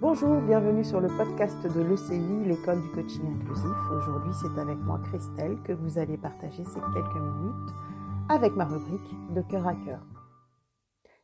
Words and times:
Bonjour, 0.00 0.40
bienvenue 0.42 0.84
sur 0.84 1.00
le 1.00 1.08
podcast 1.08 1.60
de 1.60 1.80
l'ECI, 1.80 2.44
l'école 2.44 2.80
du 2.82 2.88
coaching 2.92 3.34
inclusif. 3.34 3.76
Aujourd'hui, 3.90 4.32
c'est 4.40 4.60
avec 4.60 4.78
moi 4.78 5.00
Christelle 5.02 5.60
que 5.64 5.72
vous 5.72 5.98
allez 5.98 6.16
partager 6.16 6.64
ces 6.64 6.80
quelques 6.94 7.16
minutes 7.16 7.74
avec 8.28 8.54
ma 8.54 8.64
rubrique 8.64 9.34
de 9.34 9.42
cœur 9.42 9.66
à 9.66 9.74
cœur. 9.74 10.06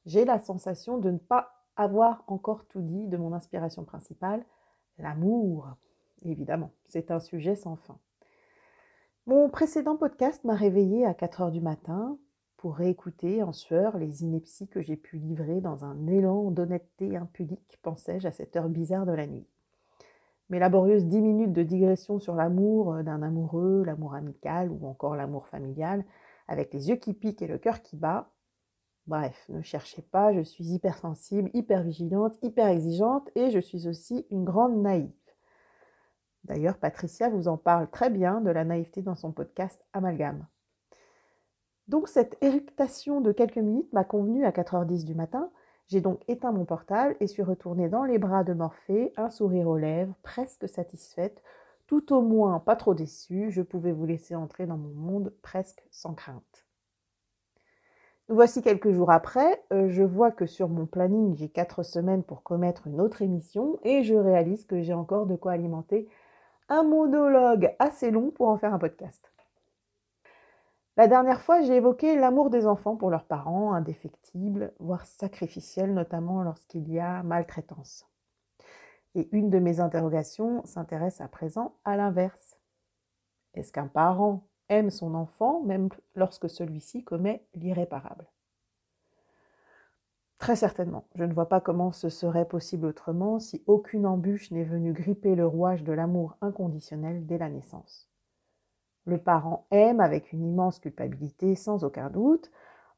J'ai 0.06 0.24
la 0.24 0.40
sensation 0.40 0.98
de 0.98 1.12
ne 1.12 1.18
pas 1.18 1.52
avoir 1.76 2.24
encore 2.26 2.66
tout 2.66 2.80
dit 2.80 3.06
de 3.06 3.16
mon 3.16 3.32
inspiration 3.32 3.84
principale, 3.84 4.44
l'amour. 4.98 5.68
Évidemment, 6.22 6.72
c'est 6.88 7.12
un 7.12 7.20
sujet 7.20 7.54
sans 7.54 7.76
fin. 7.76 7.98
Mon 9.26 9.50
précédent 9.50 9.96
podcast 9.96 10.42
m'a 10.42 10.56
réveillée 10.56 11.06
à 11.06 11.14
4 11.14 11.42
heures 11.42 11.52
du 11.52 11.60
matin 11.60 12.18
pour 12.64 12.76
réécouter 12.76 13.42
en 13.42 13.52
sueur 13.52 13.98
les 13.98 14.22
inepties 14.22 14.68
que 14.68 14.80
j'ai 14.80 14.96
pu 14.96 15.18
livrer 15.18 15.60
dans 15.60 15.84
un 15.84 16.06
élan 16.06 16.50
d'honnêteté 16.50 17.14
impudique, 17.14 17.78
pensais-je, 17.82 18.26
à 18.26 18.30
cette 18.30 18.56
heure 18.56 18.70
bizarre 18.70 19.04
de 19.04 19.12
la 19.12 19.26
nuit. 19.26 19.46
Mes 20.48 20.58
laborieuses 20.58 21.04
dix 21.04 21.20
minutes 21.20 21.52
de 21.52 21.62
digression 21.62 22.18
sur 22.18 22.34
l'amour 22.34 23.02
d'un 23.02 23.20
amoureux, 23.20 23.82
l'amour 23.84 24.14
amical 24.14 24.70
ou 24.70 24.86
encore 24.86 25.14
l'amour 25.14 25.46
familial, 25.46 26.06
avec 26.48 26.72
les 26.72 26.88
yeux 26.88 26.96
qui 26.96 27.12
piquent 27.12 27.42
et 27.42 27.46
le 27.46 27.58
cœur 27.58 27.82
qui 27.82 27.98
bat. 27.98 28.30
Bref, 29.06 29.44
ne 29.50 29.60
cherchez 29.60 30.00
pas, 30.00 30.32
je 30.32 30.40
suis 30.40 30.72
hypersensible, 30.72 31.50
hyper 31.52 31.82
vigilante, 31.82 32.38
hyper 32.40 32.68
exigeante 32.68 33.28
et 33.34 33.50
je 33.50 33.58
suis 33.58 33.88
aussi 33.88 34.26
une 34.30 34.44
grande 34.44 34.80
naïve. 34.80 35.12
D'ailleurs, 36.44 36.78
Patricia 36.78 37.28
vous 37.28 37.46
en 37.46 37.58
parle 37.58 37.90
très 37.90 38.08
bien 38.08 38.40
de 38.40 38.48
la 38.48 38.64
naïveté 38.64 39.02
dans 39.02 39.16
son 39.16 39.32
podcast 39.32 39.84
Amalgame. 39.92 40.46
Donc 41.88 42.08
cette 42.08 42.36
éructation 42.40 43.20
de 43.20 43.32
quelques 43.32 43.58
minutes 43.58 43.92
m'a 43.92 44.04
convenu 44.04 44.44
à 44.44 44.50
4h10 44.50 45.04
du 45.04 45.14
matin. 45.14 45.50
J'ai 45.88 46.00
donc 46.00 46.22
éteint 46.28 46.52
mon 46.52 46.64
portable 46.64 47.14
et 47.20 47.26
suis 47.26 47.42
retournée 47.42 47.88
dans 47.88 48.04
les 48.04 48.18
bras 48.18 48.42
de 48.42 48.54
Morphée, 48.54 49.12
un 49.16 49.28
sourire 49.28 49.68
aux 49.68 49.76
lèvres, 49.76 50.14
presque 50.22 50.66
satisfaite, 50.66 51.42
tout 51.86 52.14
au 52.14 52.22
moins 52.22 52.58
pas 52.58 52.76
trop 52.76 52.94
déçue, 52.94 53.50
je 53.50 53.60
pouvais 53.60 53.92
vous 53.92 54.06
laisser 54.06 54.34
entrer 54.34 54.66
dans 54.66 54.78
mon 54.78 54.94
monde 54.94 55.34
presque 55.42 55.84
sans 55.90 56.14
crainte. 56.14 56.64
Voici 58.28 58.62
quelques 58.62 58.90
jours 58.90 59.10
après, 59.10 59.62
euh, 59.70 59.90
je 59.90 60.02
vois 60.02 60.30
que 60.30 60.46
sur 60.46 60.70
mon 60.70 60.86
planning 60.86 61.36
j'ai 61.36 61.50
quatre 61.50 61.82
semaines 61.82 62.22
pour 62.22 62.42
commettre 62.42 62.86
une 62.86 63.02
autre 63.02 63.20
émission 63.20 63.78
et 63.82 64.02
je 64.02 64.14
réalise 64.14 64.64
que 64.64 64.80
j'ai 64.80 64.94
encore 64.94 65.26
de 65.26 65.36
quoi 65.36 65.52
alimenter 65.52 66.08
un 66.70 66.84
monologue 66.84 67.74
assez 67.78 68.10
long 68.10 68.30
pour 68.30 68.48
en 68.48 68.56
faire 68.56 68.72
un 68.72 68.78
podcast. 68.78 69.33
La 70.96 71.08
dernière 71.08 71.40
fois, 71.40 71.60
j'ai 71.60 71.74
évoqué 71.74 72.14
l'amour 72.14 72.50
des 72.50 72.68
enfants 72.68 72.94
pour 72.94 73.10
leurs 73.10 73.24
parents, 73.24 73.72
indéfectible, 73.72 74.72
voire 74.78 75.04
sacrificiel, 75.06 75.92
notamment 75.92 76.42
lorsqu'il 76.44 76.88
y 76.88 77.00
a 77.00 77.24
maltraitance. 77.24 78.08
Et 79.16 79.28
une 79.32 79.50
de 79.50 79.58
mes 79.58 79.80
interrogations 79.80 80.64
s'intéresse 80.64 81.20
à 81.20 81.26
présent 81.26 81.74
à 81.84 81.96
l'inverse. 81.96 82.56
Est-ce 83.54 83.72
qu'un 83.72 83.88
parent 83.88 84.46
aime 84.68 84.90
son 84.90 85.14
enfant 85.14 85.62
même 85.64 85.88
lorsque 86.14 86.48
celui-ci 86.48 87.02
commet 87.02 87.44
l'irréparable? 87.54 88.30
Très 90.38 90.54
certainement. 90.54 91.08
Je 91.16 91.24
ne 91.24 91.34
vois 91.34 91.48
pas 91.48 91.60
comment 91.60 91.90
ce 91.90 92.08
serait 92.08 92.46
possible 92.46 92.86
autrement 92.86 93.40
si 93.40 93.64
aucune 93.66 94.06
embûche 94.06 94.52
n'est 94.52 94.64
venue 94.64 94.92
gripper 94.92 95.34
le 95.34 95.46
rouage 95.46 95.82
de 95.82 95.92
l'amour 95.92 96.36
inconditionnel 96.40 97.26
dès 97.26 97.38
la 97.38 97.48
naissance. 97.48 98.13
Le 99.06 99.18
parent 99.18 99.66
aime 99.70 100.00
avec 100.00 100.32
une 100.32 100.44
immense 100.44 100.78
culpabilité, 100.78 101.54
sans 101.56 101.84
aucun 101.84 102.10
doute, 102.10 102.50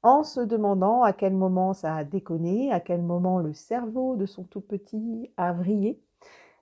en 0.02 0.22
se 0.22 0.40
demandant 0.40 1.02
à 1.02 1.12
quel 1.12 1.34
moment 1.34 1.72
ça 1.72 1.96
a 1.96 2.04
déconné, 2.04 2.72
à 2.72 2.80
quel 2.80 3.02
moment 3.02 3.38
le 3.38 3.52
cerveau 3.52 4.14
de 4.16 4.26
son 4.26 4.44
tout 4.44 4.60
petit 4.60 5.32
a 5.36 5.52
vrillé, 5.52 6.00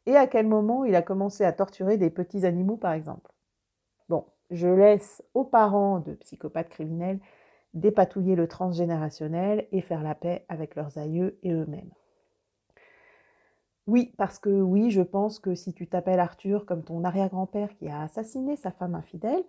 et 0.07 0.17
à 0.17 0.27
quel 0.27 0.47
moment 0.47 0.85
il 0.85 0.95
a 0.95 1.03
commencé 1.03 1.45
à 1.45 1.53
torturer 1.53 1.99
des 1.99 2.11
petits 2.11 2.47
animaux, 2.47 2.77
par 2.77 2.93
exemple. 2.93 3.33
Bon, 4.09 4.25
je 4.51 4.69
laisse 4.69 5.23
aux 5.35 5.45
parents 5.45 6.01
de 6.01 6.15
psychopathes 6.15 6.69
criminels 6.69 7.21
dépatouiller 7.75 8.37
le 8.37 8.49
transgénérationnel 8.49 9.67
et 9.73 9.81
faire 9.81 10.03
la 10.03 10.15
paix 10.15 10.45
avec 10.49 10.75
leurs 10.77 10.97
aïeux 10.97 11.39
et 11.43 11.53
eux-mêmes. 11.53 11.91
Oui, 13.87 14.13
parce 14.17 14.39
que 14.39 14.49
oui, 14.49 14.91
je 14.91 15.03
pense 15.03 15.39
que 15.39 15.55
si 15.55 15.75
tu 15.75 15.87
t'appelles 15.87 16.21
Arthur 16.21 16.65
comme 16.65 16.83
ton 16.83 17.05
arrière-grand-père 17.05 17.75
qui 17.77 17.89
a 17.89 18.01
assassiné 18.03 18.57
sa 18.57 18.71
femme 18.71 18.95
infidèle, 18.95 19.45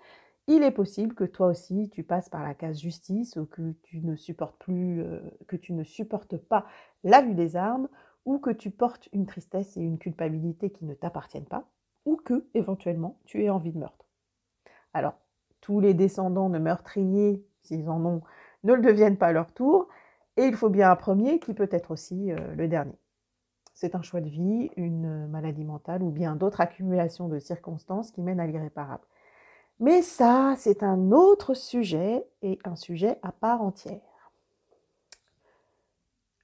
il 0.47 0.62
est 0.62 0.72
possible 0.72 1.16
que 1.16 1.23
toi 1.23 1.47
aussi 1.47 1.90
tu 1.90 2.03
passes 2.03 2.29
par 2.29 2.44
la 2.44 2.53
case 2.53 2.79
justice 2.79 3.38
ou 3.38 3.45
que 3.45 3.72
tu 3.84 4.01
ne 4.01 4.16
supportes 4.16 4.57
plus, 4.59 5.01
euh, 5.01 5.22
que 5.47 5.56
tu 5.56 5.74
ne 5.74 5.84
supportes 5.84 6.38
pas 6.38 6.66
la 7.03 7.22
vue 7.22 7.34
des 7.34 7.56
armes, 7.56 7.88
ou 8.25 8.40
que 8.40 8.50
tu 8.50 8.72
portes 8.72 9.07
une 9.13 9.25
tristesse 9.25 9.78
et 9.78 9.81
une 9.81 9.97
culpabilité 10.00 10.69
qui 10.72 10.85
ne 10.85 10.94
t'appartiennent 10.95 11.45
pas, 11.45 11.69
ou 12.06 12.18
que 12.18 12.45
éventuellement 12.53 13.18
tu 13.25 13.44
aies 13.44 13.50
envie 13.50 13.72
de 13.72 13.78
meurtre. 13.79 14.06
Alors, 14.94 15.16
tous 15.62 15.79
les 15.79 15.94
descendants 15.94 16.50
de 16.50 16.59
meurtriers, 16.59 17.45
s'ils 17.62 17.90
en 17.90 18.03
ont, 18.06 18.22
ne 18.63 18.74
le 18.74 18.81
deviennent 18.81 19.18
pas 19.18 19.28
à 19.28 19.31
leur 19.34 19.53
tour, 19.53 19.88
et 20.38 20.44
il 20.45 20.56
faut 20.56 20.69
bien 20.69 20.91
un 20.91 20.95
premier 20.95 21.40
qui 21.40 21.53
peut 21.53 21.69
être 21.72 21.91
aussi 21.91 22.31
euh, 22.31 22.56
le 22.56 22.68
dernier 22.68 22.97
c'est 23.75 23.94
un 23.94 24.02
choix 24.02 24.22
de 24.22 24.30
vie, 24.30 24.72
une 24.78 25.28
maladie 25.28 25.66
mentale 25.66 26.02
ou 26.02 26.09
bien 26.09 26.36
d'autres 26.36 26.62
accumulations 26.62 27.28
de 27.28 27.40
circonstances 27.40 28.09
qui 28.09 28.22
mènent 28.22 28.40
à 28.40 28.47
l'irréparable. 28.47 29.03
Mais 29.80 30.02
ça, 30.02 30.56
c'est 30.58 30.81
un 30.81 31.12
autre 31.12 31.53
sujet 31.53 32.25
et 32.41 32.58
un 32.63 32.78
sujet 32.78 33.19
à 33.22 33.34
part 33.34 33.62
entière. 33.62 34.31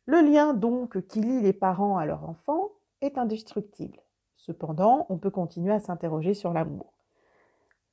Le 0.06 0.19
lien 0.19 0.53
donc 0.53 1.00
qui 1.08 1.22
lie 1.22 1.42
les 1.42 1.53
parents 1.53 1.97
à 1.97 2.06
leurs 2.06 2.28
enfants 2.28 2.72
est 3.00 3.18
indestructible. 3.18 4.00
Cependant, 4.36 5.06
on 5.08 5.18
peut 5.18 5.30
continuer 5.30 5.72
à 5.72 5.80
s'interroger 5.80 6.34
sur 6.34 6.52
l'amour. 6.52 6.92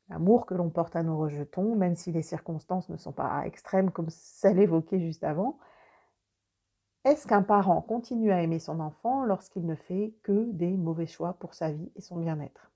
L'amour 0.09 0.47
que 0.47 0.55
l'on 0.55 0.71
porte 0.71 0.97
à 0.97 1.05
nos 1.05 1.17
rejetons, 1.17 1.77
même 1.77 1.95
si 1.95 2.11
les 2.11 2.23
circonstances 2.23 2.89
ne 2.89 2.97
sont 2.97 3.13
pas 3.13 3.43
extrêmes 3.45 3.93
comme 3.93 4.09
celle 4.09 4.59
évoquée 4.59 4.99
juste 4.99 5.23
avant, 5.23 5.59
est-ce 7.11 7.27
qu'un 7.27 7.43
parent 7.43 7.81
continue 7.81 8.33
à 8.33 8.43
aimer 8.43 8.59
son 8.59 8.81
enfant 8.81 9.25
lorsqu'il 9.25 9.67
ne 9.67 9.75
fait 9.75 10.15
que 10.23 10.51
des 10.53 10.77
mauvais 10.77 11.07
choix 11.07 11.35
pour 11.35 11.55
sa 11.55 11.73
vie 11.73 11.91
et 11.97 12.01
son 12.01 12.17
bien-être? 12.17 12.71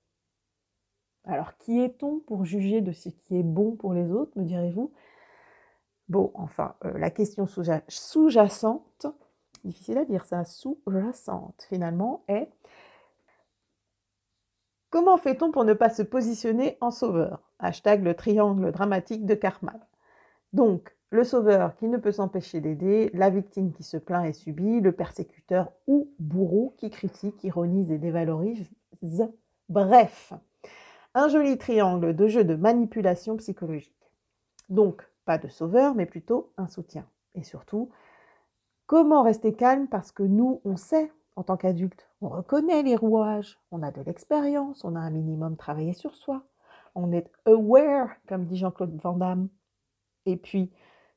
Alors, 1.25 1.57
qui 1.57 1.79
est-on 1.79 2.19
pour 2.19 2.43
juger 2.43 2.81
de 2.81 2.91
ce 2.91 3.09
qui 3.09 3.37
est 3.37 3.43
bon 3.43 3.75
pour 3.75 3.93
les 3.93 4.11
autres, 4.11 4.37
me 4.37 4.43
direz-vous? 4.43 4.91
Bon, 6.09 6.31
enfin, 6.33 6.75
euh, 6.83 6.97
la 6.97 7.11
question 7.11 7.47
sous-jacente, 7.87 9.05
difficile 9.63 9.97
à 9.97 10.05
dire 10.05 10.25
ça, 10.25 10.43
sous-jacente 10.43 11.65
finalement, 11.69 12.23
est 12.27 12.49
comment 14.89 15.17
fait-on 15.17 15.51
pour 15.51 15.63
ne 15.63 15.73
pas 15.73 15.89
se 15.89 16.03
positionner 16.03 16.77
en 16.81 16.91
sauveur? 16.91 17.41
Hashtag 17.59 18.03
le 18.03 18.15
triangle 18.15 18.71
dramatique 18.71 19.25
de 19.25 19.35
Karman. 19.35 19.79
Donc, 20.51 20.93
le 21.13 21.23
sauveur 21.23 21.75
qui 21.75 21.87
ne 21.87 21.97
peut 21.97 22.11
s'empêcher 22.11 22.59
d'aider, 22.59 23.11
la 23.13 23.29
victime 23.29 23.71
qui 23.71 23.83
se 23.83 23.97
plaint 23.97 24.25
et 24.25 24.33
subit, 24.33 24.81
le 24.81 24.91
persécuteur 24.91 25.71
ou 25.85 26.11
bourreau 26.17 26.73
qui 26.79 26.89
critique, 26.89 27.43
ironise 27.43 27.91
et 27.91 27.99
dévalorise. 27.99 28.71
Bref, 29.69 30.33
un 31.13 31.27
joli 31.27 31.59
triangle 31.59 32.15
de 32.15 32.27
jeu 32.27 32.43
de 32.43 32.55
manipulation 32.55 33.37
psychologique. 33.37 34.11
Donc, 34.69 35.07
pas 35.23 35.37
de 35.37 35.47
sauveur, 35.49 35.93
mais 35.93 36.07
plutôt 36.07 36.51
un 36.57 36.67
soutien. 36.67 37.05
Et 37.35 37.43
surtout, 37.43 37.91
comment 38.87 39.21
rester 39.21 39.53
calme 39.53 39.87
parce 39.87 40.11
que 40.11 40.23
nous, 40.23 40.61
on 40.65 40.77
sait, 40.77 41.11
en 41.35 41.43
tant 41.43 41.57
qu'adulte, 41.57 42.09
on 42.21 42.29
reconnaît 42.29 42.81
les 42.81 42.95
rouages, 42.95 43.59
on 43.69 43.83
a 43.83 43.91
de 43.91 44.01
l'expérience, 44.01 44.83
on 44.83 44.95
a 44.95 44.99
un 44.99 45.11
minimum 45.11 45.57
travaillé 45.57 45.93
sur 45.93 46.15
soi, 46.15 46.41
on 46.95 47.11
est 47.11 47.29
aware, 47.45 48.09
comme 48.27 48.45
dit 48.45 48.57
Jean-Claude 48.57 48.99
Van 48.99 49.13
Damme. 49.13 49.49
Et 50.25 50.37
puis, 50.37 50.71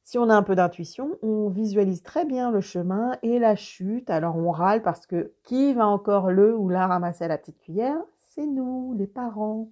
si 0.06 0.18
on 0.18 0.30
a 0.30 0.36
un 0.36 0.44
peu 0.44 0.54
d'intuition, 0.54 1.18
on 1.20 1.48
visualise 1.48 2.04
très 2.04 2.24
bien 2.24 2.52
le 2.52 2.60
chemin 2.60 3.16
et 3.22 3.40
la 3.40 3.56
chute. 3.56 4.08
Alors 4.08 4.36
on 4.36 4.52
râle 4.52 4.80
parce 4.80 5.04
que 5.04 5.32
qui 5.42 5.74
va 5.74 5.88
encore 5.88 6.30
le 6.30 6.56
ou 6.56 6.68
la 6.68 6.86
ramasser 6.86 7.24
à 7.24 7.28
la 7.28 7.38
petite 7.38 7.58
cuillère? 7.58 7.98
C'est 8.16 8.46
nous, 8.46 8.94
les 8.96 9.08
parents. 9.08 9.68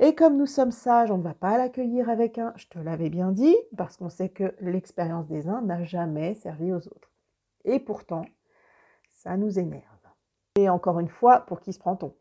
Et 0.00 0.16
comme 0.16 0.36
nous 0.36 0.46
sommes 0.46 0.72
sages, 0.72 1.12
on 1.12 1.18
ne 1.18 1.22
va 1.22 1.34
pas 1.34 1.56
l'accueillir 1.56 2.10
avec 2.10 2.36
un 2.36 2.52
je 2.56 2.66
te 2.66 2.80
l'avais 2.80 3.10
bien 3.10 3.30
dit, 3.30 3.54
parce 3.76 3.96
qu'on 3.96 4.08
sait 4.08 4.28
que 4.28 4.56
l'expérience 4.58 5.28
des 5.28 5.48
uns 5.48 5.62
n'a 5.62 5.84
jamais 5.84 6.34
servi 6.34 6.72
aux 6.72 6.88
autres. 6.88 7.12
Et 7.64 7.78
pourtant, 7.78 8.24
ça 9.08 9.36
nous 9.36 9.56
énerve. 9.56 9.84
Et 10.56 10.68
encore 10.68 10.98
une 10.98 11.06
fois, 11.08 11.42
pour 11.42 11.60
qui 11.60 11.72
se 11.72 11.78
prend-on? 11.78 12.12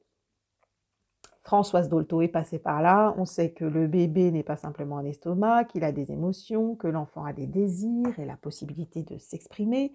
Françoise 1.44 1.90
Dolto 1.90 2.22
est 2.22 2.28
passée 2.28 2.60
par 2.60 2.82
là. 2.82 3.16
On 3.18 3.26
sait 3.26 3.52
que 3.52 3.66
le 3.66 3.88
bébé 3.88 4.32
n'est 4.32 4.44
pas 4.44 4.56
simplement 4.56 4.98
un 4.98 5.06
estomac, 5.06 5.66
qu'il 5.66 5.84
a 5.84 5.92
des 5.92 6.12
émotions, 6.12 6.76
que 6.76 6.88
l'enfant 6.88 7.26
a 7.26 7.34
des 7.34 7.48
désirs 7.48 8.20
et 8.20 8.26
la 8.26 8.38
possibilité 8.38 9.04
de 9.04 9.18
s'exprimer. 9.18 9.94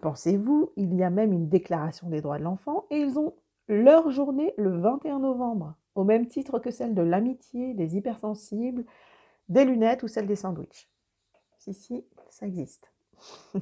Pensez-vous, 0.00 0.72
il 0.76 0.94
y 0.94 1.02
a 1.02 1.10
même 1.10 1.32
une 1.32 1.48
déclaration 1.48 2.08
des 2.08 2.20
droits 2.20 2.38
de 2.38 2.44
l'enfant 2.44 2.86
et 2.90 3.00
ils 3.00 3.18
ont 3.18 3.34
leur 3.66 4.10
journée 4.10 4.54
le 4.56 4.78
21 4.78 5.18
novembre, 5.18 5.74
au 5.96 6.04
même 6.04 6.28
titre 6.28 6.60
que 6.60 6.70
celle 6.70 6.94
de 6.94 7.02
l'amitié, 7.02 7.74
des 7.74 7.96
hypersensibles, 7.96 8.84
des 9.48 9.64
lunettes 9.64 10.04
ou 10.04 10.08
celle 10.08 10.26
des 10.26 10.36
sandwichs. 10.36 10.88
Si, 11.58 11.74
si, 11.74 12.04
ça 12.30 12.46
existe. 12.46 12.92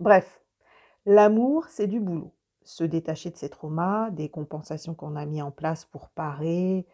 Bref, 0.00 0.40
l'amour, 1.04 1.66
c'est 1.68 1.88
du 1.88 1.98
boulot 1.98 2.32
se 2.70 2.84
détacher 2.84 3.30
de 3.30 3.36
ces 3.36 3.48
traumas, 3.48 4.10
des 4.10 4.28
compensations 4.28 4.94
qu'on 4.94 5.16
a 5.16 5.26
mis 5.26 5.42
en 5.42 5.50
place 5.50 5.84
pour 5.86 6.08
parer, 6.08 6.86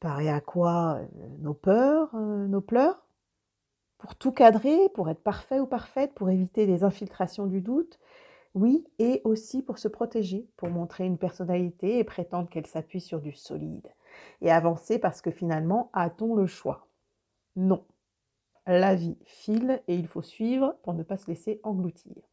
parer 0.00 0.28
à 0.28 0.40
quoi 0.40 0.98
Nos 1.38 1.54
peurs, 1.54 2.12
nos 2.16 2.60
pleurs, 2.60 3.06
pour 3.98 4.16
tout 4.16 4.32
cadrer, 4.32 4.88
pour 4.94 5.08
être 5.08 5.22
parfait 5.22 5.60
ou 5.60 5.66
parfaite, 5.66 6.14
pour 6.14 6.30
éviter 6.30 6.66
les 6.66 6.82
infiltrations 6.82 7.46
du 7.46 7.60
doute, 7.60 8.00
oui, 8.54 8.84
et 8.98 9.22
aussi 9.22 9.62
pour 9.62 9.78
se 9.78 9.86
protéger, 9.86 10.50
pour 10.56 10.68
montrer 10.68 11.06
une 11.06 11.16
personnalité 11.16 11.98
et 11.98 12.04
prétendre 12.04 12.50
qu'elle 12.50 12.66
s'appuie 12.66 13.00
sur 13.00 13.20
du 13.20 13.32
solide, 13.32 13.86
et 14.40 14.50
avancer 14.50 14.98
parce 14.98 15.20
que 15.20 15.30
finalement, 15.30 15.90
a-t-on 15.92 16.34
le 16.34 16.48
choix? 16.48 16.88
Non. 17.54 17.84
La 18.66 18.96
vie 18.96 19.16
file 19.24 19.80
et 19.86 19.94
il 19.94 20.08
faut 20.08 20.22
suivre 20.22 20.76
pour 20.82 20.94
ne 20.94 21.04
pas 21.04 21.18
se 21.18 21.28
laisser 21.28 21.60
engloutir. 21.62 22.31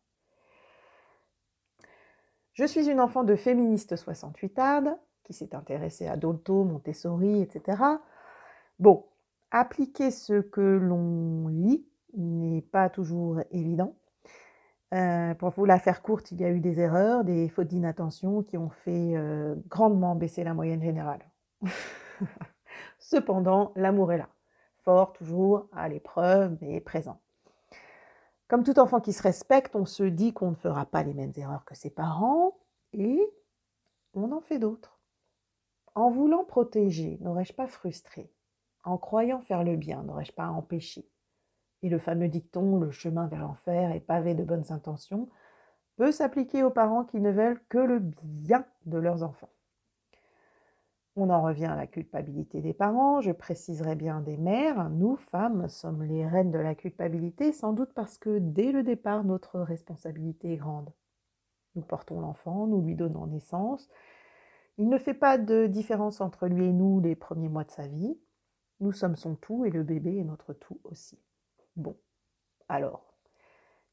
Je 2.53 2.65
suis 2.65 2.89
une 2.89 2.99
enfant 2.99 3.23
de 3.23 3.35
féministe 3.35 3.95
68 3.95 4.59
arde, 4.59 4.97
qui 5.23 5.33
s'est 5.33 5.55
intéressée 5.55 6.07
à 6.07 6.17
Dolto, 6.17 6.63
Montessori, 6.63 7.41
etc. 7.41 7.81
Bon, 8.79 9.05
appliquer 9.51 10.11
ce 10.11 10.41
que 10.41 10.61
l'on 10.61 11.47
lit 11.47 11.85
n'est 12.17 12.61
pas 12.61 12.89
toujours 12.89 13.39
évident. 13.51 13.95
Euh, 14.93 15.35
pour 15.35 15.51
vous 15.51 15.65
la 15.65 15.77
faire 15.77 16.01
courte, 16.01 16.31
il 16.31 16.41
y 16.41 16.45
a 16.45 16.49
eu 16.49 16.59
des 16.59 16.79
erreurs, 16.79 17.23
des 17.23 17.47
fautes 17.49 17.67
d'inattention 17.67 18.41
qui 18.41 18.57
ont 18.57 18.71
fait 18.71 19.13
euh, 19.15 19.55
grandement 19.67 20.15
baisser 20.15 20.43
la 20.43 20.55
moyenne 20.55 20.81
générale. 20.81 21.21
Cependant, 22.99 23.71
l'amour 23.75 24.11
est 24.13 24.17
là, 24.17 24.29
fort 24.83 25.13
toujours, 25.13 25.67
à 25.73 25.87
l'épreuve, 25.87 26.57
mais 26.61 26.79
présent. 26.81 27.19
Comme 28.49 28.63
tout 28.63 28.79
enfant 28.79 28.99
qui 28.99 29.13
se 29.13 29.21
respecte, 29.21 29.75
on 29.75 29.85
se 29.85 30.01
dit 30.01 30.33
qu'on 30.33 30.49
ne 30.49 30.55
fera 30.55 30.87
pas 30.87 31.03
les 31.03 31.13
mêmes 31.13 31.33
erreurs 31.37 31.65
que 31.65 31.75
ses 31.75 31.91
parents 31.91 32.57
et 32.93 33.21
on 34.15 34.31
en 34.31 34.41
fait 34.41 34.57
d'autres. 34.57 34.99
En 35.93 36.09
voulant 36.09 36.43
protéger, 36.43 37.19
n'aurais-je 37.21 37.53
pas 37.53 37.67
frustré? 37.67 38.33
En 38.83 38.97
croyant 38.97 39.39
faire 39.39 39.63
le 39.63 39.75
bien, 39.75 40.01
n'aurais-je 40.01 40.31
pas 40.31 40.47
empêché? 40.47 41.07
Et 41.83 41.89
le 41.89 41.99
fameux 41.99 42.27
dicton 42.27 42.79
le 42.79 42.89
chemin 42.89 43.27
vers 43.27 43.41
l'enfer 43.41 43.91
est 43.91 43.99
pavé 43.99 44.33
de 44.33 44.43
bonnes 44.43 44.71
intentions 44.71 45.29
peut 45.95 46.11
s'appliquer 46.11 46.63
aux 46.63 46.71
parents 46.71 47.03
qui 47.03 47.19
ne 47.19 47.29
veulent 47.29 47.61
que 47.69 47.77
le 47.77 47.99
bien 47.99 48.65
de 48.87 48.97
leurs 48.97 49.21
enfants. 49.21 49.51
On 51.21 51.29
en 51.31 51.41
revient 51.41 51.65
à 51.65 51.75
la 51.75 51.85
culpabilité 51.85 52.61
des 52.61 52.71
parents, 52.71 53.19
je 53.19 53.33
préciserai 53.33 53.95
bien 53.95 54.21
des 54.21 54.37
mères. 54.37 54.89
Nous, 54.89 55.17
femmes, 55.17 55.67
sommes 55.67 56.03
les 56.03 56.25
reines 56.25 56.49
de 56.49 56.59
la 56.59 56.75
culpabilité, 56.75 57.51
sans 57.51 57.73
doute 57.73 57.91
parce 57.93 58.17
que 58.17 58.39
dès 58.39 58.71
le 58.71 58.83
départ, 58.83 59.25
notre 59.25 59.59
responsabilité 59.59 60.53
est 60.53 60.57
grande. 60.57 60.93
Nous 61.75 61.81
portons 61.81 62.21
l'enfant, 62.21 62.67
nous 62.67 62.81
lui 62.81 62.95
donnons 62.95 63.27
naissance. 63.27 63.89
Il 64.77 64.87
ne 64.87 64.97
fait 64.97 65.13
pas 65.13 65.37
de 65.37 65.67
différence 65.67 66.21
entre 66.21 66.47
lui 66.47 66.67
et 66.67 66.71
nous 66.71 67.01
les 67.01 67.17
premiers 67.17 67.49
mois 67.49 67.65
de 67.65 67.71
sa 67.71 67.85
vie. 67.85 68.17
Nous 68.79 68.93
sommes 68.93 69.17
son 69.17 69.35
tout 69.35 69.65
et 69.65 69.71
le 69.71 69.83
bébé 69.83 70.19
est 70.19 70.23
notre 70.23 70.53
tout 70.53 70.79
aussi. 70.85 71.19
Bon, 71.75 71.97
alors, 72.69 73.13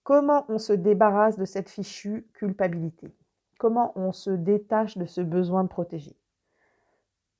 comment 0.04 0.44
on 0.48 0.58
se 0.58 0.72
débarrasse 0.72 1.38
de 1.38 1.44
cette 1.44 1.70
fichue 1.70 2.28
culpabilité? 2.34 3.12
Comment 3.58 3.90
on 3.96 4.12
se 4.12 4.30
détache 4.30 4.96
de 4.96 5.06
ce 5.06 5.20
besoin 5.22 5.64
de 5.64 5.68
protéger 5.68 6.16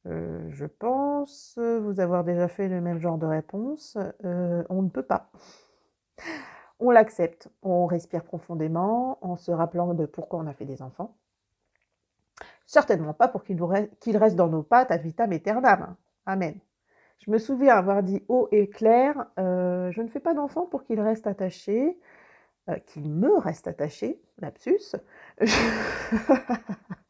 euh, 0.07 0.47
je 0.51 0.67
pense 0.67 1.59
vous 1.59 2.01
avoir 2.01 2.25
déjà 2.25 2.49
fait 2.49 2.69
le 2.69 2.81
même 2.81 2.99
genre 3.01 3.19
de 3.19 3.27
réponse. 3.27 3.99
Euh, 4.25 4.63
on 4.69 4.83
ne 4.83 4.89
peut 4.89 5.03
pas. 5.03 5.31
On 6.79 6.91
l'accepte, 6.91 7.49
on 7.63 7.87
respire 7.87 8.23
profondément 8.25 9.19
en 9.23 9.37
se 9.37 9.51
rappelant 9.51 9.95
de 9.95 10.07
pourquoi 10.07 10.41
on 10.41 10.47
a 10.47 10.53
fait 10.53 10.67
des 10.67 10.83
enfants. 10.83 11.17
Certainement 12.67 13.15
pas 13.15 13.29
pour 13.29 13.45
qu'ils 13.45 14.17
restent 14.17 14.37
dans 14.37 14.49
nos 14.49 14.63
pattes 14.63 14.91
à 14.91 14.97
vitam 14.99 15.33
aeternam. 15.33 15.97
Amen. 16.27 16.59
Je 17.19 17.31
me 17.31 17.39
souviens 17.39 17.75
avoir 17.77 18.03
dit 18.03 18.23
haut 18.29 18.49
et 18.53 18.69
clair, 18.69 19.27
euh, 19.39 19.91
je 19.91 20.03
ne 20.03 20.09
fais 20.09 20.21
pas 20.21 20.35
d'enfants 20.35 20.67
pour 20.67 20.85
qu'ils 20.85 21.01
restent 21.01 21.27
attachés, 21.27 21.99
qu'ils 22.87 23.11
me 23.11 23.39
restent 23.39 23.69
attachés, 23.69 24.21
lapsus. 24.39 24.97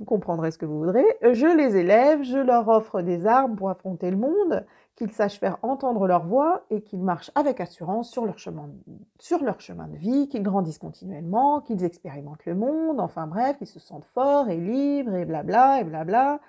vous 0.00 0.06
comprendrez 0.06 0.50
ce 0.50 0.56
que 0.56 0.64
vous 0.64 0.78
voudrez. 0.78 1.04
Je 1.22 1.46
les 1.46 1.76
élève, 1.76 2.22
je 2.22 2.38
leur 2.38 2.66
offre 2.68 3.02
des 3.02 3.26
armes 3.26 3.54
pour 3.54 3.68
affronter 3.68 4.10
le 4.10 4.16
monde, 4.16 4.64
qu'ils 4.96 5.12
sachent 5.12 5.38
faire 5.38 5.58
entendre 5.62 6.06
leur 6.06 6.26
voix 6.26 6.64
et 6.70 6.80
qu'ils 6.80 7.02
marchent 7.02 7.30
avec 7.34 7.60
assurance 7.60 8.10
sur 8.10 8.24
leur 8.24 8.38
chemin, 8.38 8.66
de 8.66 9.96
vie, 9.96 10.28
qu'ils 10.28 10.42
grandissent 10.42 10.78
continuellement, 10.78 11.60
qu'ils 11.60 11.84
expérimentent 11.84 12.46
le 12.46 12.54
monde, 12.54 12.98
enfin 12.98 13.26
bref, 13.26 13.58
qu'ils 13.58 13.66
se 13.66 13.78
sentent 13.78 14.06
forts 14.06 14.48
et 14.48 14.56
libres 14.56 15.14
et 15.14 15.26
blabla 15.26 15.82
et 15.82 15.84
blabla. 15.84 16.40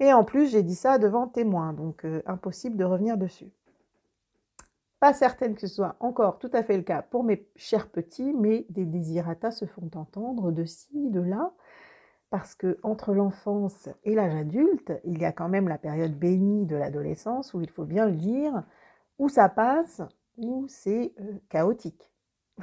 Et 0.00 0.14
en 0.14 0.24
plus, 0.24 0.50
j'ai 0.50 0.62
dit 0.62 0.74
ça 0.74 0.98
devant 0.98 1.26
témoins, 1.26 1.74
donc 1.74 2.06
euh, 2.06 2.22
impossible 2.24 2.78
de 2.78 2.84
revenir 2.84 3.18
dessus. 3.18 3.52
Pas 4.98 5.12
certaine 5.12 5.54
que 5.54 5.60
ce 5.60 5.66
soit 5.66 5.96
encore 6.00 6.38
tout 6.38 6.50
à 6.54 6.62
fait 6.62 6.78
le 6.78 6.82
cas 6.82 7.02
pour 7.02 7.22
mes 7.22 7.46
chers 7.56 7.88
petits, 7.88 8.32
mais 8.32 8.64
des 8.70 8.86
désirata 8.86 9.50
se 9.50 9.66
font 9.66 9.90
entendre 9.94 10.52
de 10.52 10.64
ci, 10.64 11.10
de 11.10 11.20
là, 11.20 11.52
parce 12.30 12.54
que 12.54 12.78
entre 12.84 13.12
l'enfance 13.12 13.88
et 14.04 14.14
l'âge 14.14 14.34
adulte, 14.34 14.92
il 15.04 15.18
y 15.18 15.24
a 15.24 15.32
quand 15.32 15.48
même 15.48 15.68
la 15.68 15.78
période 15.78 16.16
bénie 16.16 16.64
de 16.64 16.76
l'adolescence 16.76 17.52
où 17.54 17.60
il 17.60 17.68
faut 17.68 17.84
bien 17.84 18.06
le 18.06 18.14
dire, 18.14 18.62
où 19.18 19.28
ça 19.28 19.48
passe, 19.48 20.00
où 20.36 20.66
c'est 20.68 21.12
euh, 21.20 21.38
chaotique. 21.48 22.12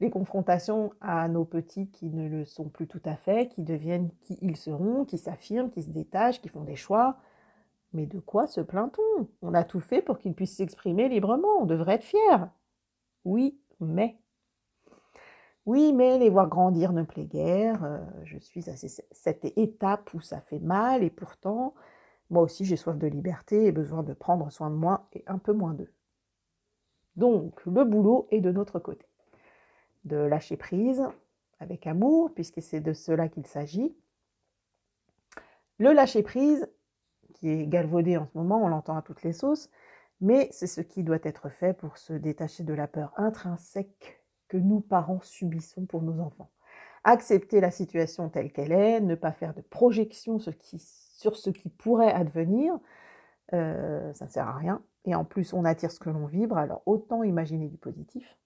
Les 0.00 0.10
confrontations 0.10 0.92
à 1.00 1.28
nos 1.28 1.44
petits 1.44 1.90
qui 1.90 2.10
ne 2.10 2.28
le 2.28 2.44
sont 2.44 2.68
plus 2.68 2.86
tout 2.86 3.02
à 3.04 3.16
fait, 3.16 3.48
qui 3.48 3.62
deviennent 3.62 4.10
qui 4.22 4.38
ils 4.40 4.56
seront, 4.56 5.04
qui 5.04 5.18
s'affirment, 5.18 5.70
qui 5.70 5.82
se 5.82 5.90
détachent, 5.90 6.40
qui 6.40 6.48
font 6.48 6.64
des 6.64 6.76
choix. 6.76 7.18
Mais 7.92 8.06
de 8.06 8.20
quoi 8.20 8.46
se 8.46 8.60
plaint-on? 8.60 9.28
On 9.42 9.54
a 9.54 9.64
tout 9.64 9.80
fait 9.80 10.02
pour 10.02 10.18
qu'ils 10.18 10.34
puissent 10.34 10.56
s'exprimer 10.56 11.08
librement, 11.08 11.60
on 11.60 11.66
devrait 11.66 11.94
être 11.94 12.04
fiers. 12.04 12.46
Oui, 13.24 13.58
mais 13.80 14.19
oui, 15.70 15.92
mais 15.92 16.18
les 16.18 16.30
voir 16.30 16.48
grandir 16.48 16.92
ne 16.92 17.04
plaît 17.04 17.26
guère. 17.26 17.84
Euh, 17.84 18.00
je 18.24 18.38
suis 18.38 18.68
à 18.68 18.74
cette 18.76 19.44
étape 19.56 20.12
où 20.14 20.20
ça 20.20 20.40
fait 20.40 20.58
mal 20.58 21.04
et 21.04 21.10
pourtant, 21.10 21.74
moi 22.28 22.42
aussi 22.42 22.64
j'ai 22.64 22.74
soif 22.74 22.98
de 22.98 23.06
liberté 23.06 23.66
et 23.66 23.70
besoin 23.70 24.02
de 24.02 24.12
prendre 24.12 24.50
soin 24.50 24.68
de 24.68 24.74
moi 24.74 25.06
et 25.12 25.22
un 25.28 25.38
peu 25.38 25.52
moins 25.52 25.74
d'eux. 25.74 25.92
Donc, 27.14 27.64
le 27.66 27.84
boulot 27.84 28.26
est 28.32 28.40
de 28.40 28.50
notre 28.50 28.80
côté. 28.80 29.06
De 30.02 30.16
lâcher 30.16 30.56
prise 30.56 31.06
avec 31.60 31.86
amour, 31.86 32.32
puisque 32.34 32.60
c'est 32.60 32.80
de 32.80 32.92
cela 32.92 33.28
qu'il 33.28 33.46
s'agit. 33.46 33.94
Le 35.78 35.92
lâcher 35.92 36.24
prise, 36.24 36.68
qui 37.34 37.48
est 37.48 37.68
galvaudé 37.68 38.16
en 38.16 38.26
ce 38.26 38.36
moment, 38.36 38.60
on 38.60 38.66
l'entend 38.66 38.96
à 38.96 39.02
toutes 39.02 39.22
les 39.22 39.32
sauces, 39.32 39.70
mais 40.20 40.48
c'est 40.50 40.66
ce 40.66 40.80
qui 40.80 41.04
doit 41.04 41.22
être 41.22 41.48
fait 41.48 41.74
pour 41.74 41.96
se 41.96 42.12
détacher 42.12 42.64
de 42.64 42.74
la 42.74 42.88
peur 42.88 43.12
intrinsèque 43.16 44.19
que 44.50 44.56
nous, 44.56 44.80
parents, 44.80 45.20
subissons 45.22 45.86
pour 45.86 46.02
nos 46.02 46.20
enfants. 46.20 46.50
Accepter 47.04 47.60
la 47.60 47.70
situation 47.70 48.28
telle 48.28 48.52
qu'elle 48.52 48.72
est, 48.72 49.00
ne 49.00 49.14
pas 49.14 49.32
faire 49.32 49.54
de 49.54 49.62
projection 49.62 50.38
sur 50.38 51.36
ce 51.36 51.50
qui 51.50 51.68
pourrait 51.70 52.12
advenir, 52.12 52.74
euh, 53.54 54.12
ça 54.12 54.26
ne 54.26 54.30
sert 54.30 54.48
à 54.48 54.56
rien. 54.56 54.82
Et 55.06 55.14
en 55.14 55.24
plus, 55.24 55.54
on 55.54 55.64
attire 55.64 55.92
ce 55.92 56.00
que 56.00 56.10
l'on 56.10 56.26
vibre, 56.26 56.58
alors 56.58 56.82
autant 56.84 57.22
imaginer 57.22 57.68
du 57.68 57.78
positif. 57.78 58.36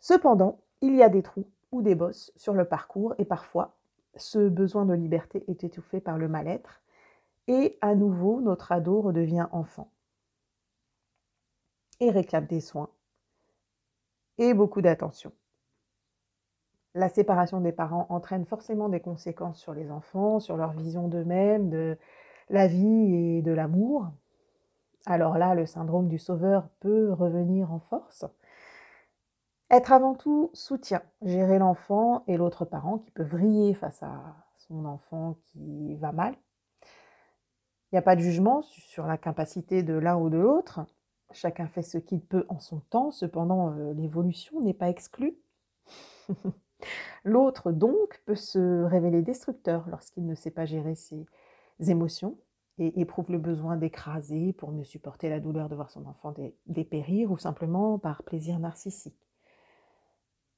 Cependant, 0.00 0.60
il 0.80 0.96
y 0.96 1.02
a 1.02 1.08
des 1.08 1.22
trous 1.22 1.46
ou 1.70 1.82
des 1.82 1.94
bosses 1.94 2.32
sur 2.34 2.54
le 2.54 2.64
parcours 2.64 3.14
et 3.18 3.24
parfois, 3.24 3.76
ce 4.16 4.48
besoin 4.48 4.86
de 4.86 4.94
liberté 4.94 5.44
est 5.48 5.64
étouffé 5.64 6.00
par 6.00 6.18
le 6.18 6.28
mal-être 6.28 6.82
et 7.46 7.78
à 7.82 7.94
nouveau, 7.94 8.40
notre 8.40 8.72
ado 8.72 9.02
redevient 9.02 9.46
enfant 9.52 9.90
et 12.00 12.10
réclame 12.10 12.46
des 12.46 12.60
soins, 12.60 12.90
et 14.38 14.54
beaucoup 14.54 14.82
d'attention. 14.82 15.32
La 16.94 17.08
séparation 17.08 17.60
des 17.60 17.72
parents 17.72 18.06
entraîne 18.08 18.46
forcément 18.46 18.88
des 18.88 19.00
conséquences 19.00 19.58
sur 19.58 19.74
les 19.74 19.90
enfants, 19.90 20.38
sur 20.38 20.56
leur 20.56 20.72
vision 20.72 21.08
d'eux-mêmes, 21.08 21.68
de 21.68 21.98
la 22.50 22.68
vie 22.68 23.14
et 23.14 23.42
de 23.42 23.52
l'amour. 23.52 24.10
Alors 25.06 25.36
là, 25.36 25.54
le 25.54 25.66
syndrome 25.66 26.08
du 26.08 26.18
sauveur 26.18 26.68
peut 26.80 27.12
revenir 27.12 27.72
en 27.72 27.80
force. 27.80 28.24
Être 29.70 29.92
avant 29.92 30.14
tout 30.14 30.50
soutien, 30.52 31.02
gérer 31.22 31.58
l'enfant 31.58 32.22
et 32.28 32.36
l'autre 32.36 32.64
parent 32.64 32.98
qui 32.98 33.10
peut 33.10 33.24
vriller 33.24 33.74
face 33.74 34.02
à 34.02 34.36
son 34.56 34.84
enfant 34.84 35.36
qui 35.46 35.96
va 35.96 36.12
mal. 36.12 36.34
Il 37.90 37.96
n'y 37.96 37.98
a 37.98 38.02
pas 38.02 38.16
de 38.16 38.20
jugement 38.20 38.62
sur 38.62 39.06
la 39.06 39.18
capacité 39.18 39.82
de 39.82 39.94
l'un 39.94 40.16
ou 40.16 40.30
de 40.30 40.38
l'autre. 40.38 40.80
Chacun 41.32 41.66
fait 41.66 41.82
ce 41.82 41.98
qu'il 41.98 42.20
peut 42.20 42.46
en 42.48 42.60
son 42.60 42.80
temps, 42.90 43.10
cependant 43.10 43.72
euh, 43.72 43.92
l'évolution 43.94 44.60
n'est 44.60 44.74
pas 44.74 44.88
exclue. 44.88 45.36
L'autre 47.24 47.72
donc 47.72 48.22
peut 48.26 48.34
se 48.34 48.84
révéler 48.84 49.22
destructeur 49.22 49.88
lorsqu'il 49.88 50.26
ne 50.26 50.34
sait 50.34 50.50
pas 50.50 50.66
gérer 50.66 50.94
ses 50.94 51.26
émotions 51.88 52.38
et 52.78 53.00
éprouve 53.00 53.30
le 53.30 53.38
besoin 53.38 53.76
d'écraser 53.76 54.52
pour 54.52 54.72
mieux 54.72 54.84
supporter 54.84 55.28
la 55.28 55.40
douleur 55.40 55.68
de 55.68 55.74
voir 55.74 55.90
son 55.90 56.06
enfant 56.06 56.34
dépérir 56.66 57.30
ou 57.30 57.38
simplement 57.38 57.98
par 57.98 58.22
plaisir 58.22 58.58
narcissique. 58.58 59.28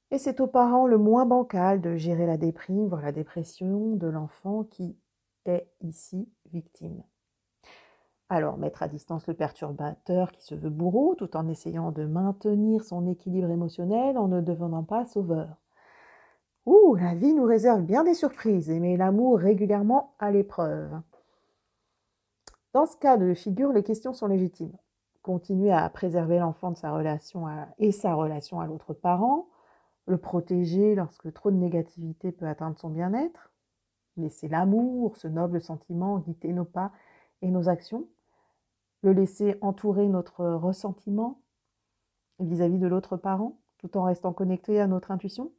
Et 0.09 0.17
c'est 0.17 0.39
aux 0.39 0.47
parents 0.47 0.87
le 0.87 0.97
moins 0.97 1.25
bancal 1.25 1.81
de 1.81 1.95
gérer 1.95 2.25
la 2.25 2.37
déprime, 2.37 2.87
voire 2.87 3.01
la 3.01 3.11
dépression 3.11 3.95
de 3.95 4.07
l'enfant 4.07 4.63
qui 4.63 4.97
est 5.45 5.69
ici 5.81 6.29
victime. 6.51 7.03
Alors, 8.29 8.57
mettre 8.57 8.83
à 8.83 8.89
distance 8.89 9.25
le 9.27 9.33
perturbateur 9.33 10.33
qui 10.33 10.43
se 10.43 10.53
veut 10.53 10.69
bourreau, 10.69 11.15
tout 11.15 11.37
en 11.37 11.47
essayant 11.47 11.91
de 11.91 12.05
maintenir 12.05 12.83
son 12.83 13.07
équilibre 13.07 13.49
émotionnel 13.49 14.17
en 14.17 14.27
ne 14.27 14.41
devenant 14.41 14.83
pas 14.83 15.05
sauveur. 15.05 15.55
Ouh, 16.65 16.95
la 16.95 17.15
vie 17.15 17.33
nous 17.33 17.45
réserve 17.45 17.83
bien 17.83 18.03
des 18.03 18.13
surprises 18.13 18.69
et 18.69 18.81
met 18.81 18.97
l'amour 18.97 19.39
régulièrement 19.39 20.13
à 20.19 20.31
l'épreuve. 20.31 20.91
Dans 22.73 22.85
ce 22.85 22.97
cas 22.97 23.15
de 23.15 23.33
figure, 23.33 23.71
les 23.71 23.83
questions 23.83 24.11
sont 24.11 24.27
légitimes. 24.27 24.75
Continuer 25.21 25.71
à 25.71 25.89
préserver 25.89 26.39
l'enfant 26.39 26.71
de 26.71 26.77
sa 26.77 26.91
relation 26.91 27.45
et 27.79 27.93
sa 27.93 28.13
relation 28.13 28.59
à 28.59 28.67
l'autre 28.67 28.93
parent, 28.93 29.47
le 30.05 30.17
protéger 30.17 30.95
lorsque 30.95 31.31
trop 31.31 31.51
de 31.51 31.55
négativité 31.55 32.33
peut 32.33 32.47
atteindre 32.47 32.77
son 32.77 32.89
bien-être, 32.89 33.51
laisser 34.17 34.49
l'amour, 34.49 35.15
ce 35.15 35.29
noble 35.29 35.61
sentiment, 35.61 36.19
guider 36.19 36.51
nos 36.51 36.65
pas 36.65 36.91
et 37.41 37.49
nos 37.49 37.69
actions, 37.69 38.07
le 39.01 39.13
laisser 39.13 39.57
entourer 39.61 40.07
notre 40.07 40.45
ressentiment 40.45 41.41
vis-à-vis 42.39 42.79
de 42.79 42.87
l'autre 42.87 43.17
parent, 43.17 43.59
tout 43.77 43.97
en 43.97 44.03
restant 44.03 44.33
connecté 44.33 44.79
à 44.79 44.87
notre 44.87 45.11
intuition, 45.11 45.51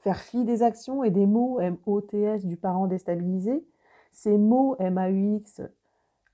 faire 0.00 0.20
fi 0.20 0.44
des 0.44 0.62
actions 0.62 1.04
et 1.04 1.10
des 1.10 1.26
mots 1.26 1.60
M-O-T-S 1.60 2.46
du 2.46 2.56
parent 2.56 2.86
déstabilisé, 2.86 3.66
ces 4.12 4.38
mots 4.38 4.76
M-A-U-X 4.78 5.62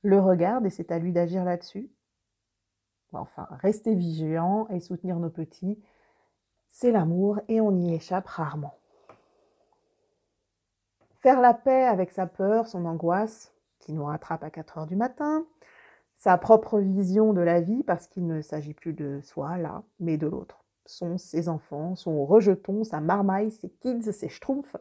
le 0.02 0.20
regardent 0.20 0.66
et 0.66 0.70
c'est 0.70 0.90
à 0.90 0.98
lui 0.98 1.12
d'agir 1.12 1.44
là-dessus. 1.44 1.90
Enfin, 3.12 3.46
rester 3.50 3.94
vigilant 3.94 4.66
et 4.68 4.80
soutenir 4.80 5.18
nos 5.18 5.30
petits 5.30 5.78
c'est 6.72 6.90
l'amour 6.90 7.38
et 7.48 7.60
on 7.60 7.76
y 7.76 7.94
échappe 7.94 8.26
rarement. 8.26 8.74
Faire 11.20 11.40
la 11.40 11.54
paix 11.54 11.84
avec 11.84 12.10
sa 12.10 12.26
peur, 12.26 12.66
son 12.66 12.86
angoisse, 12.86 13.54
qui 13.78 13.92
nous 13.92 14.04
rattrape 14.04 14.42
à 14.42 14.50
4 14.50 14.78
heures 14.78 14.86
du 14.86 14.96
matin, 14.96 15.44
sa 16.22 16.38
propre 16.38 16.78
vision 16.78 17.32
de 17.32 17.40
la 17.40 17.60
vie, 17.60 17.82
parce 17.82 18.06
qu'il 18.06 18.28
ne 18.28 18.42
s'agit 18.42 18.74
plus 18.74 18.92
de 18.92 19.18
soi, 19.24 19.58
là, 19.58 19.82
mais 19.98 20.16
de 20.16 20.28
l'autre. 20.28 20.64
Sont 20.86 21.18
ses 21.18 21.48
enfants, 21.48 21.96
son 21.96 22.24
rejeton, 22.24 22.84
sa 22.84 23.00
marmaille, 23.00 23.50
ses 23.50 23.68
kids, 23.68 24.12
ses 24.12 24.28
schtroumpfs. 24.28 24.76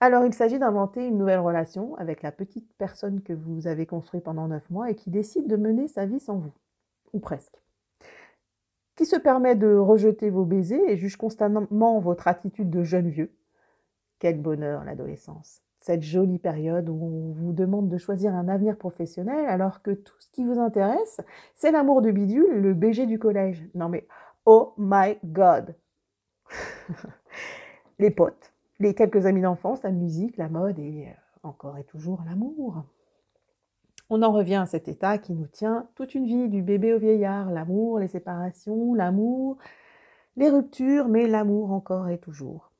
Alors 0.00 0.26
il 0.26 0.34
s'agit 0.34 0.58
d'inventer 0.58 1.06
une 1.06 1.16
nouvelle 1.16 1.38
relation 1.38 1.94
avec 1.94 2.20
la 2.20 2.30
petite 2.30 2.70
personne 2.76 3.22
que 3.22 3.32
vous 3.32 3.66
avez 3.66 3.86
construite 3.86 4.24
pendant 4.24 4.48
9 4.48 4.68
mois 4.68 4.90
et 4.90 4.94
qui 4.94 5.08
décide 5.08 5.46
de 5.46 5.56
mener 5.56 5.88
sa 5.88 6.04
vie 6.04 6.20
sans 6.20 6.36
vous, 6.36 6.52
ou 7.14 7.18
presque 7.18 7.62
qui 8.94 9.06
se 9.06 9.16
permet 9.16 9.54
de 9.54 9.74
rejeter 9.74 10.28
vos 10.28 10.44
baisers 10.44 10.86
et 10.90 10.98
juge 10.98 11.16
constamment 11.16 11.98
votre 12.00 12.28
attitude 12.28 12.68
de 12.68 12.82
jeune 12.82 13.08
vieux. 13.08 13.34
Quel 14.18 14.38
bonheur 14.38 14.84
l'adolescence. 14.84 15.62
Cette 15.82 16.04
jolie 16.04 16.38
période 16.38 16.88
où 16.88 16.94
on 16.94 17.32
vous 17.32 17.52
demande 17.52 17.88
de 17.88 17.98
choisir 17.98 18.32
un 18.36 18.46
avenir 18.46 18.78
professionnel 18.78 19.46
alors 19.48 19.82
que 19.82 19.90
tout 19.90 20.14
ce 20.20 20.28
qui 20.30 20.44
vous 20.44 20.60
intéresse, 20.60 21.20
c'est 21.56 21.72
l'amour 21.72 22.02
de 22.02 22.12
bidule, 22.12 22.60
le 22.60 22.72
BG 22.72 23.06
du 23.06 23.18
collège. 23.18 23.68
Non 23.74 23.88
mais, 23.88 24.06
oh 24.46 24.74
my 24.78 25.18
god 25.24 25.74
Les 27.98 28.12
potes, 28.12 28.52
les 28.78 28.94
quelques 28.94 29.26
amis 29.26 29.40
d'enfance, 29.40 29.82
la 29.82 29.90
musique, 29.90 30.36
la 30.36 30.48
mode 30.48 30.78
et 30.78 31.08
euh, 31.08 31.14
encore 31.42 31.76
et 31.78 31.84
toujours 31.84 32.22
l'amour. 32.26 32.84
On 34.08 34.22
en 34.22 34.30
revient 34.30 34.62
à 34.62 34.66
cet 34.66 34.86
état 34.86 35.18
qui 35.18 35.32
nous 35.32 35.48
tient 35.48 35.88
toute 35.96 36.14
une 36.14 36.26
vie, 36.26 36.48
du 36.48 36.62
bébé 36.62 36.94
au 36.94 37.00
vieillard, 37.00 37.50
l'amour, 37.50 37.98
les 37.98 38.06
séparations, 38.06 38.94
l'amour, 38.94 39.58
les 40.36 40.48
ruptures, 40.48 41.08
mais 41.08 41.26
l'amour 41.26 41.72
encore 41.72 42.08
et 42.08 42.18
toujours. 42.18 42.70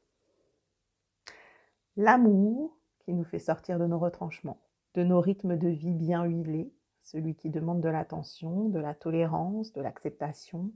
L'amour 1.97 2.77
qui 3.03 3.13
nous 3.13 3.25
fait 3.25 3.39
sortir 3.39 3.79
de 3.79 3.87
nos 3.87 3.99
retranchements, 3.99 4.61
de 4.95 5.05
nos 5.05 5.21
rythmes 5.21 5.57
de 5.57 5.69
vie 5.69 5.95
bien 5.95 6.25
huilés, 6.25 6.73
celui 7.03 7.35
qui 7.35 7.51
demande 7.51 7.81
de 7.81 7.89
l'attention, 7.89 8.69
de 8.69 8.79
la 8.79 8.95
tolérance, 8.95 9.73
de 9.73 9.81
l'acceptation, 9.81 10.71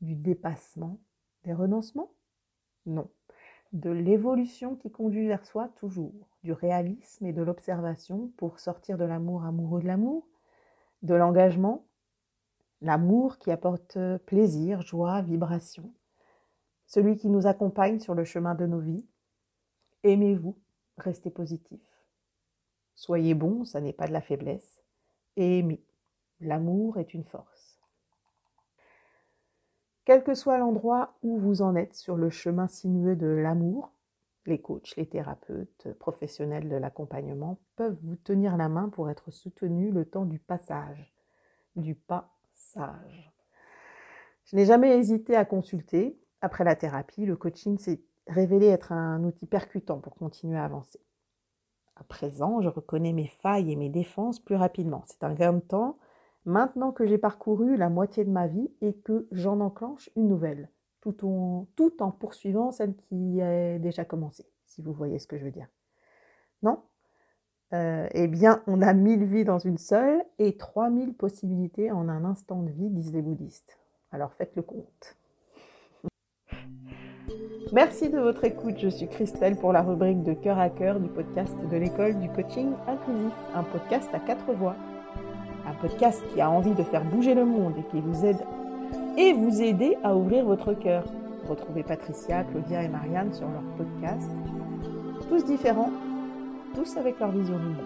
du 0.00 0.14
dépassement, 0.14 0.98
des 1.44 1.52
renoncements? 1.52 2.12
Non, 2.84 3.08
de 3.72 3.90
l'évolution 3.90 4.76
qui 4.76 4.90
conduit 4.90 5.26
vers 5.26 5.44
soi 5.44 5.68
toujours, 5.76 6.28
du 6.42 6.52
réalisme 6.52 7.26
et 7.26 7.32
de 7.32 7.42
l'observation 7.42 8.32
pour 8.36 8.58
sortir 8.58 8.98
de 8.98 9.04
l'amour 9.04 9.44
amoureux 9.44 9.80
de 9.80 9.86
l'amour, 9.86 10.26
de 11.02 11.14
l'engagement, 11.14 11.86
l'amour 12.80 13.38
qui 13.38 13.50
apporte 13.50 13.98
plaisir, 14.26 14.82
joie, 14.82 15.22
vibration, 15.22 15.92
celui 16.86 17.16
qui 17.16 17.28
nous 17.28 17.46
accompagne 17.46 17.98
sur 17.98 18.14
le 18.14 18.24
chemin 18.24 18.54
de 18.54 18.66
nos 18.66 18.80
vies. 18.80 19.06
Aimez-vous, 20.04 20.56
restez 20.98 21.30
positif. 21.30 21.80
Soyez 22.94 23.34
bon, 23.34 23.64
ça 23.64 23.80
n'est 23.80 23.92
pas 23.92 24.06
de 24.06 24.12
la 24.12 24.20
faiblesse. 24.20 24.82
Et 25.36 25.58
aimez, 25.58 25.84
l'amour 26.40 26.98
est 26.98 27.14
une 27.14 27.24
force. 27.24 27.78
Quel 30.04 30.22
que 30.22 30.34
soit 30.34 30.58
l'endroit 30.58 31.14
où 31.22 31.36
vous 31.38 31.62
en 31.62 31.74
êtes 31.74 31.94
sur 31.94 32.16
le 32.16 32.30
chemin 32.30 32.68
sinueux 32.68 33.16
de 33.16 33.26
l'amour, 33.26 33.92
les 34.46 34.60
coachs, 34.60 34.94
les 34.96 35.06
thérapeutes, 35.06 35.92
professionnels 35.98 36.68
de 36.68 36.76
l'accompagnement 36.76 37.58
peuvent 37.74 37.98
vous 38.02 38.16
tenir 38.16 38.56
la 38.56 38.68
main 38.68 38.88
pour 38.88 39.10
être 39.10 39.32
soutenus 39.32 39.92
le 39.92 40.04
temps 40.04 40.24
du 40.24 40.38
passage. 40.38 41.12
Du 41.74 41.96
passage. 41.96 43.32
Je 44.44 44.54
n'ai 44.54 44.64
jamais 44.64 44.96
hésité 44.96 45.34
à 45.34 45.44
consulter. 45.44 46.16
Après 46.40 46.62
la 46.62 46.76
thérapie, 46.76 47.26
le 47.26 47.36
coaching 47.36 47.76
s'est 47.78 48.00
révélé 48.26 48.66
être 48.66 48.92
un 48.92 49.22
outil 49.24 49.46
percutant 49.46 49.98
pour 49.98 50.14
continuer 50.14 50.58
à 50.58 50.64
avancer. 50.64 51.00
À 51.96 52.04
présent, 52.04 52.60
je 52.60 52.68
reconnais 52.68 53.12
mes 53.12 53.28
failles 53.28 53.72
et 53.72 53.76
mes 53.76 53.88
défenses 53.88 54.40
plus 54.40 54.56
rapidement. 54.56 55.04
C'est 55.06 55.24
un 55.24 55.32
gain 55.32 55.54
de 55.54 55.60
temps 55.60 55.98
Maintenant 56.46 56.92
que 56.92 57.04
j'ai 57.04 57.18
parcouru 57.18 57.76
la 57.76 57.90
moitié 57.90 58.24
de 58.24 58.30
ma 58.30 58.46
vie 58.46 58.70
et 58.80 58.94
que 58.94 59.26
j'en 59.32 59.58
enclenche 59.58 60.10
une 60.14 60.28
nouvelle, 60.28 60.70
tout 61.00 61.24
en, 61.24 61.66
poursuivant 62.12 62.70
celle 62.70 62.94
qui 62.94 63.42
a 63.42 63.80
déjà 63.80 64.04
commencé, 64.04 64.46
si 64.64 64.80
vous 64.80 64.92
voyez 64.92 65.18
ce 65.18 65.26
que 65.26 65.38
je 65.38 65.44
veux 65.44 65.50
dire. 65.50 65.66
Non? 66.62 66.82
Euh, 67.72 68.06
Eh 68.12 68.28
bien, 68.28 68.62
on 68.68 68.80
a 68.80 68.94
mille 68.94 69.24
vies 69.24 69.44
dans 69.44 69.58
une 69.58 69.76
seule 69.76 70.24
et 70.38 70.56
trois 70.56 70.88
mille 70.88 71.14
possibilités 71.14 71.90
en 71.90 72.08
un 72.08 72.24
instant 72.24 72.62
de 72.62 72.70
vie, 72.70 72.90
disent 72.90 73.12
les 73.12 73.22
bouddhistes. 73.22 73.76
Alors 74.12 74.32
faites 74.32 74.54
le 74.54 74.62
compte. 74.62 75.16
Merci 77.72 78.08
de 78.08 78.18
votre 78.18 78.44
écoute. 78.44 78.76
Je 78.78 78.88
suis 78.88 79.08
Christelle 79.08 79.56
pour 79.56 79.72
la 79.72 79.82
rubrique 79.82 80.22
de 80.22 80.34
cœur 80.34 80.58
à 80.58 80.70
cœur 80.70 81.00
du 81.00 81.08
podcast 81.08 81.54
de 81.70 81.76
l'école 81.76 82.18
du 82.20 82.28
coaching 82.30 82.72
inclusif, 82.86 83.32
un 83.54 83.62
podcast 83.64 84.08
à 84.12 84.20
quatre 84.20 84.52
voix 84.52 84.76
un 85.66 85.74
podcast 85.74 86.22
qui 86.32 86.40
a 86.40 86.48
envie 86.48 86.74
de 86.74 86.82
faire 86.84 87.04
bouger 87.04 87.34
le 87.34 87.44
monde 87.44 87.74
et 87.78 87.82
qui 87.90 88.00
vous 88.00 88.24
aide 88.24 88.38
et 89.18 89.32
vous 89.32 89.60
aider 89.60 89.96
à 90.04 90.14
ouvrir 90.14 90.44
votre 90.44 90.72
cœur. 90.74 91.04
Retrouvez 91.48 91.82
Patricia, 91.82 92.44
Claudia 92.44 92.82
et 92.82 92.88
Marianne 92.88 93.32
sur 93.32 93.48
leur 93.48 93.62
podcast. 93.76 94.30
Tous 95.28 95.44
différents, 95.44 95.90
tous 96.74 96.96
avec 96.96 97.18
leur 97.18 97.30
vision 97.30 97.58
du 97.58 97.64
monde. 97.64 97.76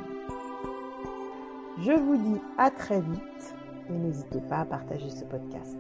Je 1.81 1.93
vous 1.93 2.17
dis 2.17 2.41
à 2.59 2.71
très 2.71 3.01
vite 3.01 3.55
et 3.89 3.93
n'hésitez 3.93 4.41
pas 4.41 4.59
à 4.59 4.65
partager 4.65 5.09
ce 5.09 5.25
podcast. 5.25 5.79